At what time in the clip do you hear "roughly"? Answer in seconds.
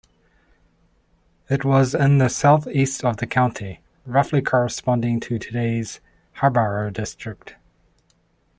4.07-4.41